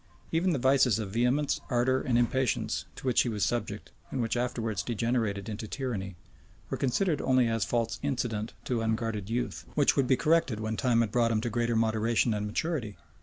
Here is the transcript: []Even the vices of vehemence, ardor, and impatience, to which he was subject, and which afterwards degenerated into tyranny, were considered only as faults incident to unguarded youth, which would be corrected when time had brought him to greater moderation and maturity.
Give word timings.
[]Even 0.31 0.51
the 0.51 0.57
vices 0.57 0.97
of 0.97 1.11
vehemence, 1.11 1.61
ardor, 1.69 2.01
and 2.01 2.17
impatience, 2.17 2.85
to 2.95 3.05
which 3.05 3.21
he 3.21 3.29
was 3.29 3.45
subject, 3.45 3.91
and 4.09 4.19
which 4.19 4.35
afterwards 4.35 4.81
degenerated 4.81 5.47
into 5.47 5.67
tyranny, 5.67 6.15
were 6.71 6.77
considered 6.77 7.21
only 7.21 7.47
as 7.47 7.63
faults 7.65 7.99
incident 8.01 8.53
to 8.65 8.81
unguarded 8.81 9.29
youth, 9.29 9.63
which 9.75 9.95
would 9.95 10.07
be 10.07 10.17
corrected 10.17 10.59
when 10.59 10.75
time 10.75 11.01
had 11.01 11.11
brought 11.11 11.31
him 11.31 11.39
to 11.41 11.51
greater 11.51 11.75
moderation 11.75 12.33
and 12.33 12.47
maturity. 12.47 12.97